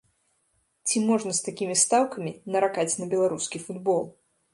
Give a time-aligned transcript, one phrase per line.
[0.87, 4.01] Ці можна з такімі стаўкамі наракаць на беларускі футбол?